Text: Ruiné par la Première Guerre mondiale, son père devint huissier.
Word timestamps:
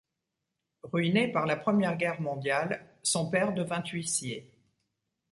Ruiné 0.81 1.31
par 1.31 1.45
la 1.45 1.55
Première 1.55 1.95
Guerre 1.95 2.21
mondiale, 2.21 2.89
son 3.03 3.29
père 3.29 3.53
devint 3.53 3.83
huissier. 3.83 4.51